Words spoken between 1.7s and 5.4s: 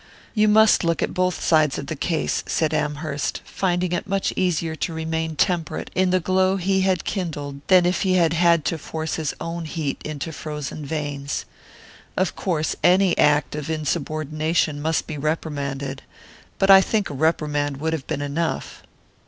of the case," said Amherst, finding it much easier to remain